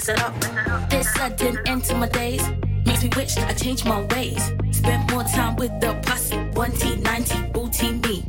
[0.00, 0.88] listen up.
[0.88, 2.42] This sudden end to my days
[2.86, 4.42] makes me wish I changed my ways.
[4.70, 8.24] Spent more time with the posse, 1T, 90, booty me.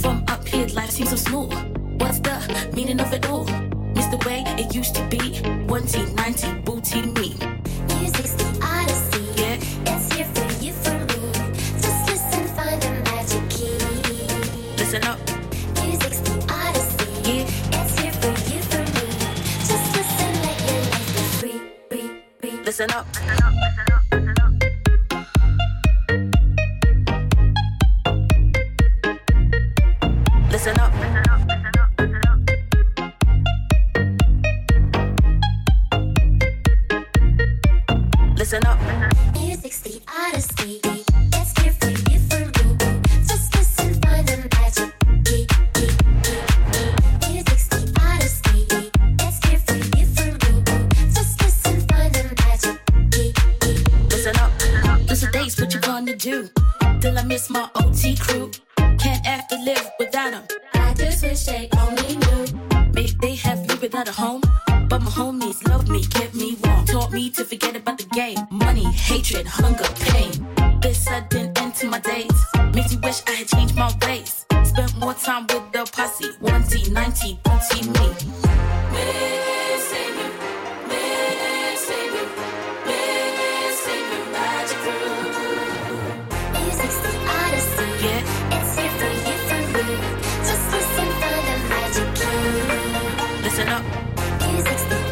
[0.00, 1.52] From up here, life seems so smooth.
[2.00, 3.44] What's the meaning of it all?
[3.96, 5.18] Miss the way it used to be,
[5.66, 6.62] 1T, 90,
[22.78, 23.15] listen up.
[94.54, 95.05] physics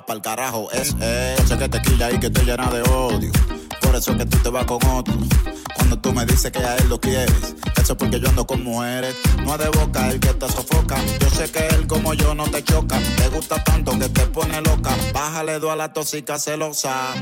[0.00, 0.94] pa'l carajo es.
[1.46, 3.30] Sé que te quilla y que te llena de odio.
[3.80, 5.14] Por eso es que tú te vas con otro.
[5.76, 8.62] Cuando tú me dices que a él lo quieres, eso es porque yo ando con
[8.62, 9.14] mujeres.
[9.44, 10.96] No es de boca el que te sofoca.
[11.20, 12.98] Yo sé que él como yo no te choca.
[13.16, 14.90] Te gusta tanto que te pone loca.
[15.12, 17.14] Bájale dos a la tóxica celosa.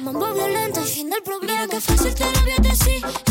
[0.00, 1.62] Mambo violento, el fin del problema.
[1.62, 3.25] Mira que fácil te lo voy a decir.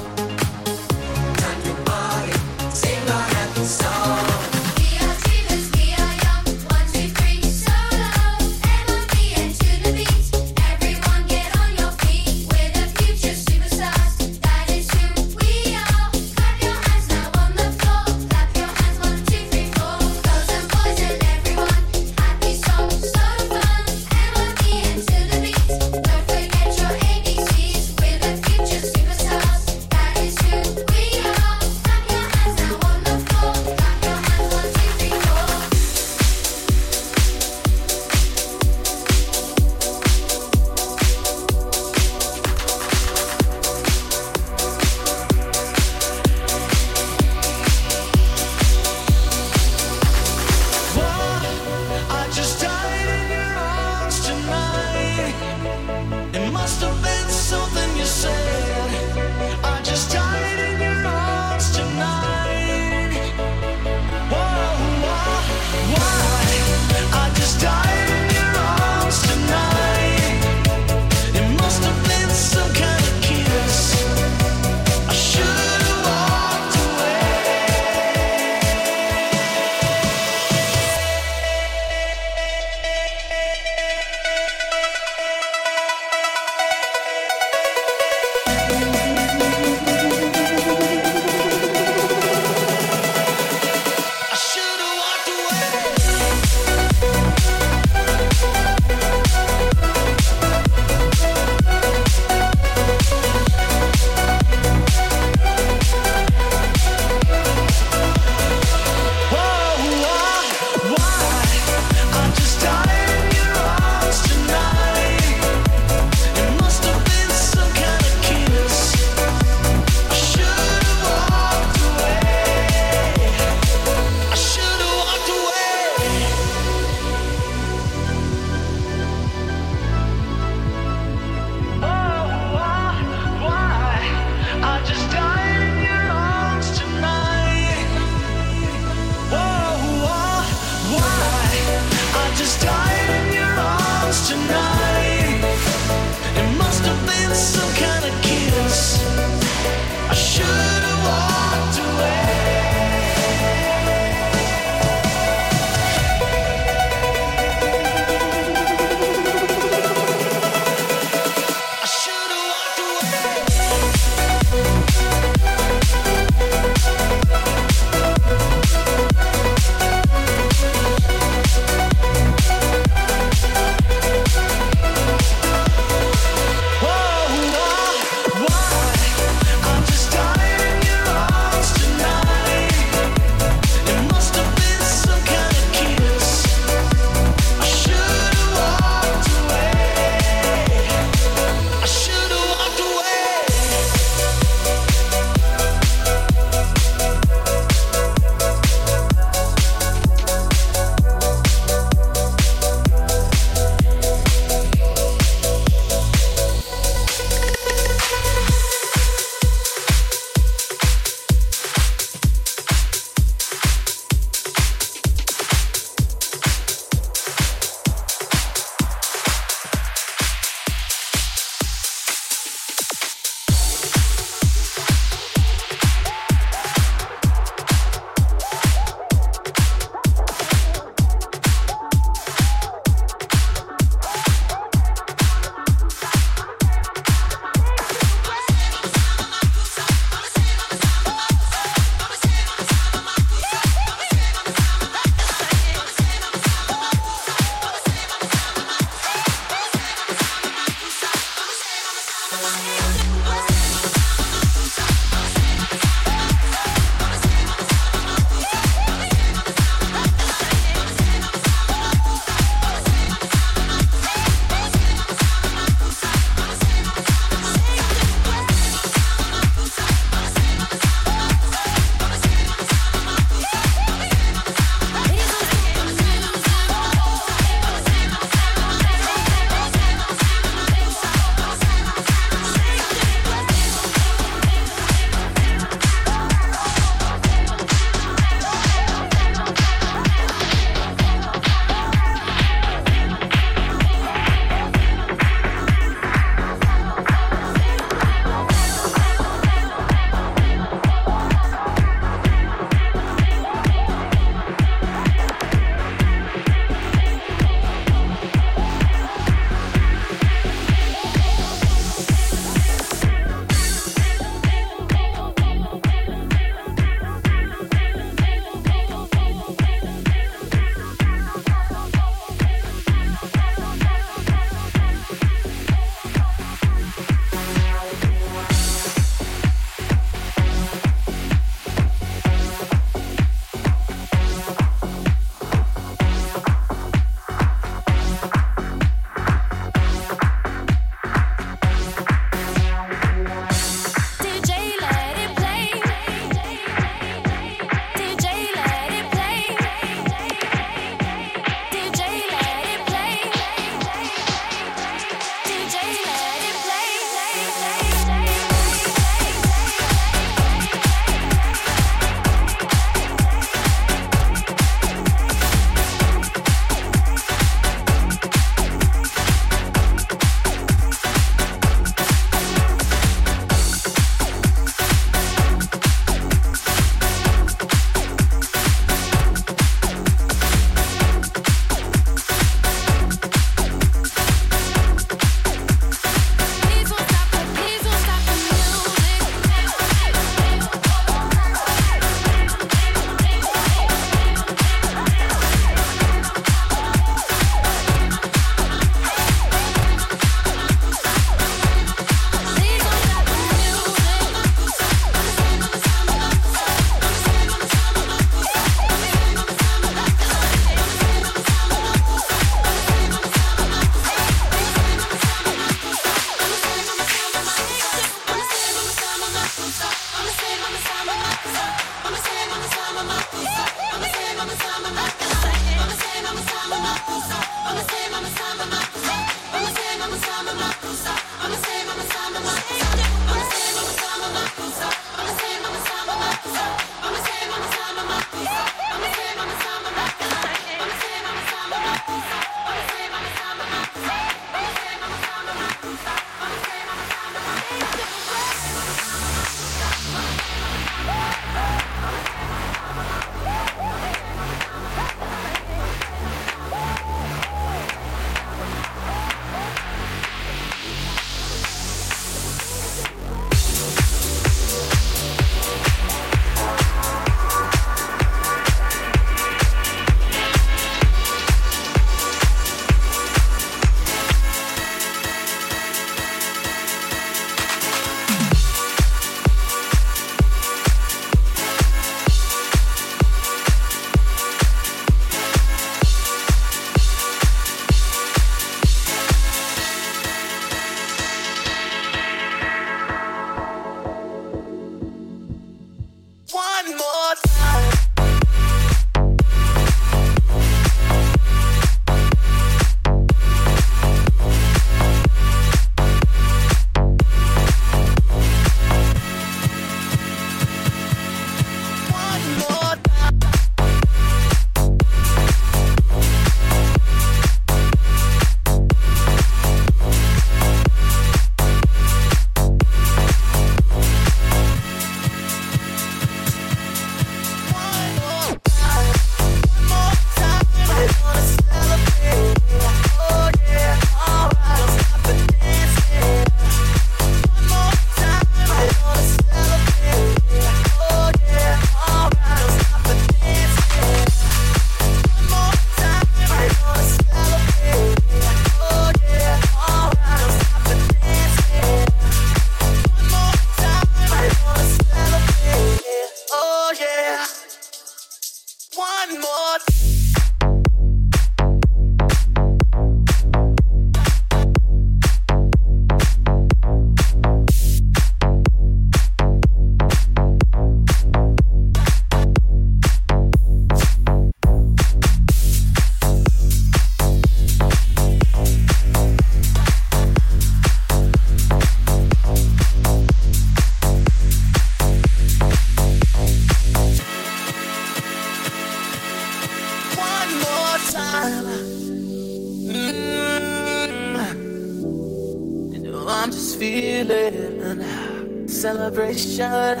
[599.51, 600.00] should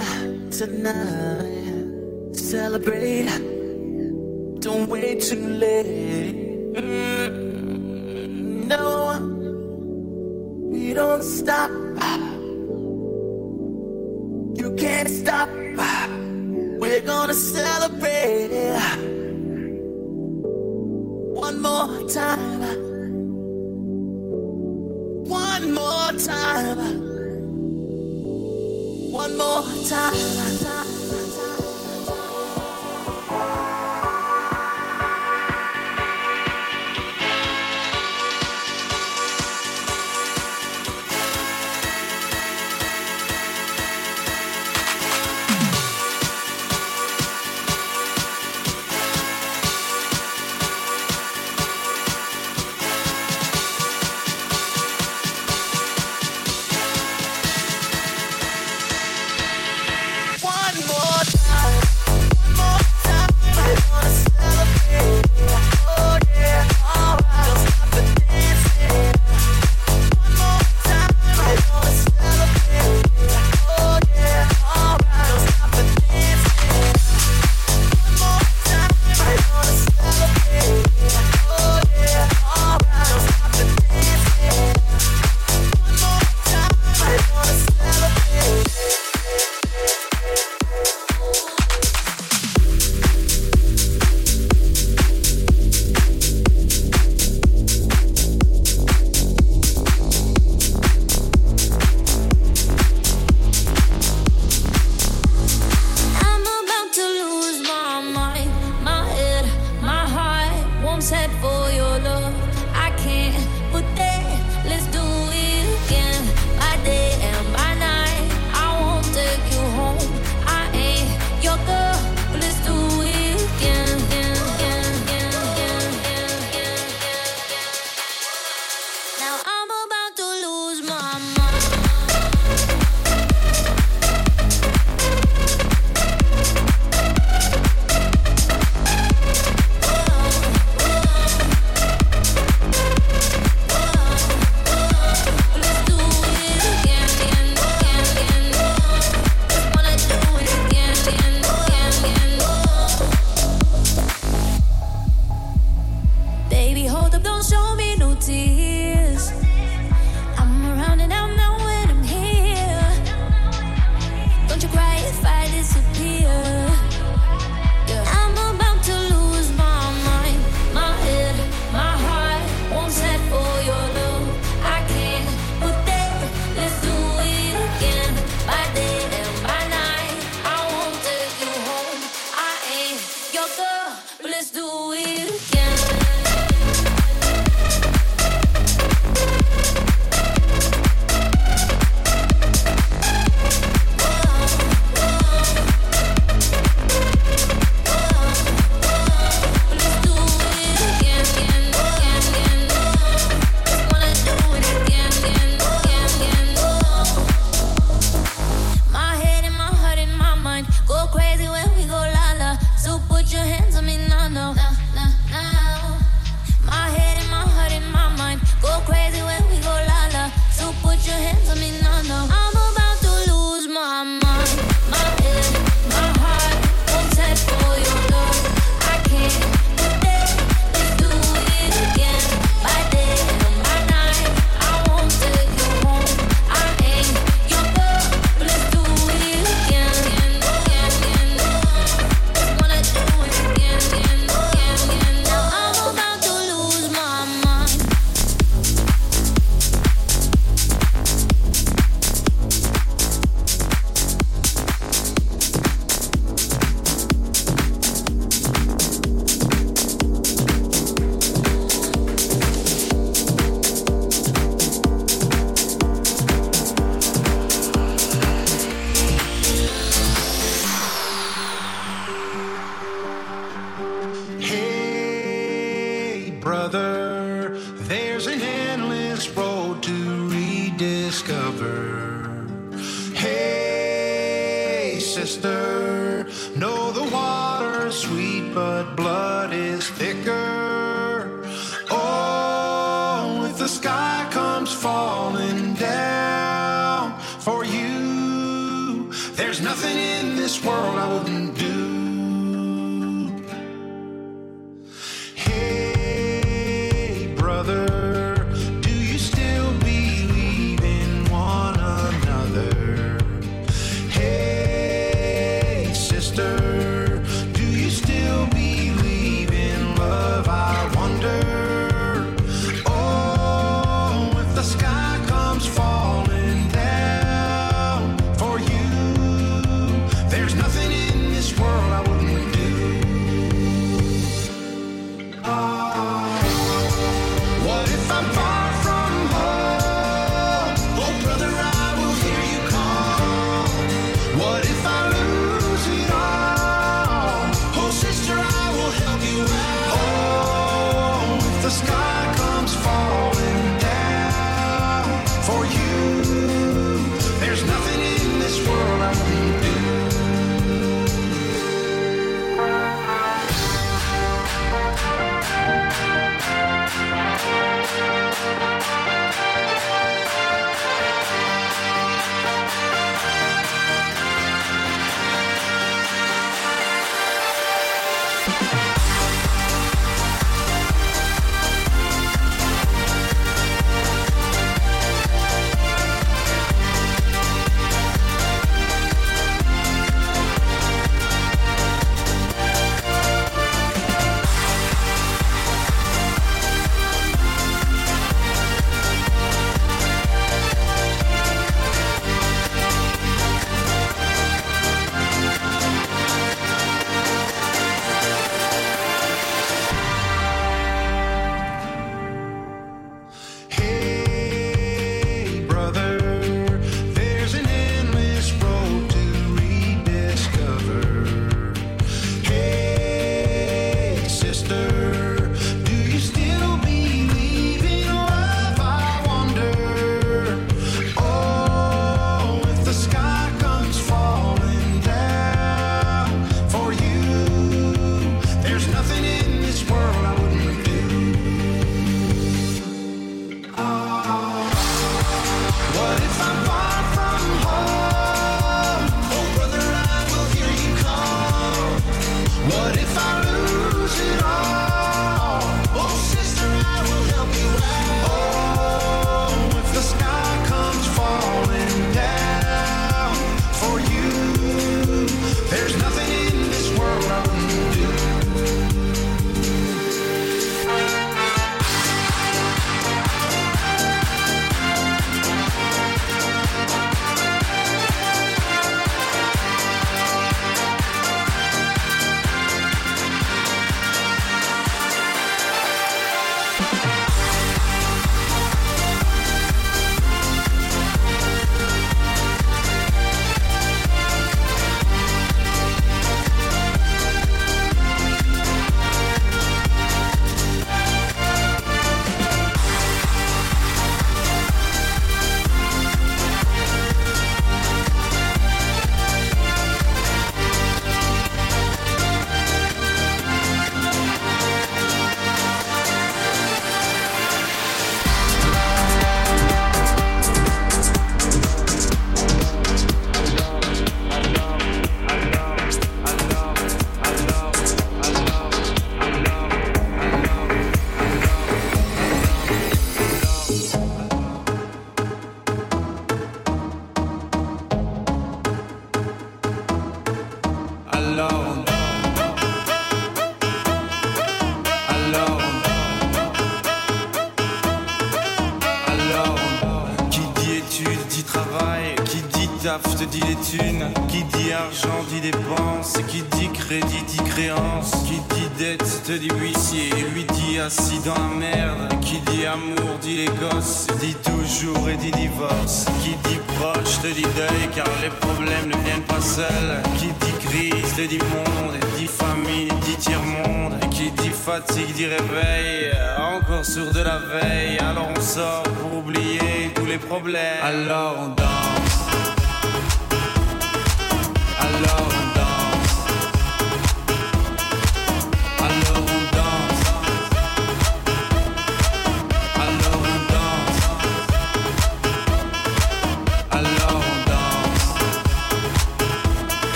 [575.01, 576.11] fatigue dit réveil.
[576.37, 577.97] Encore sur de la veille.
[577.99, 580.83] Alors on sort pour oublier tous les problèmes.
[580.83, 581.90] Alors on danse.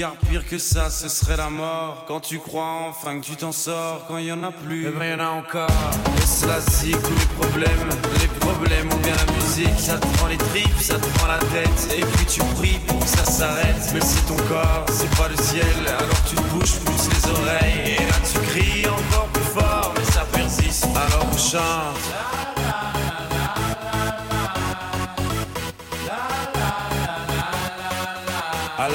[0.00, 2.06] Car pire que ça, ce serait la mort.
[2.08, 4.98] Quand tu crois enfin que tu t'en sors, quand il y en a plus, eh
[4.98, 5.68] ben y en a encore.
[6.16, 10.28] Et cela zig tous les problèmes, les problèmes ou bien la musique, ça te prend
[10.28, 11.98] les tripes, ça te prend la tête.
[11.98, 13.90] Et puis tu pries pour que ça s'arrête.
[13.92, 17.96] Mais c'est ton corps, c'est pas le ciel, alors tu te bouges plus les oreilles.
[17.98, 20.86] Et là tu cries encore plus fort, mais ça persiste.
[20.96, 22.39] Alors on chante.